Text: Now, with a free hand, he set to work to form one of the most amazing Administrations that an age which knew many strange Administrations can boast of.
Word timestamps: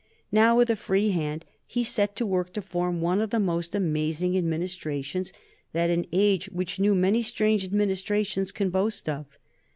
Now, 0.31 0.57
with 0.57 0.71
a 0.71 0.75
free 0.75 1.11
hand, 1.11 1.45
he 1.67 1.83
set 1.83 2.15
to 2.15 2.25
work 2.25 2.53
to 2.53 2.61
form 2.63 3.01
one 3.01 3.21
of 3.21 3.29
the 3.29 3.39
most 3.39 3.75
amazing 3.75 4.35
Administrations 4.35 5.31
that 5.73 5.91
an 5.91 6.07
age 6.11 6.49
which 6.49 6.79
knew 6.79 6.95
many 6.95 7.21
strange 7.21 7.63
Administrations 7.63 8.51
can 8.51 8.71
boast 8.71 9.07
of. 9.07 9.37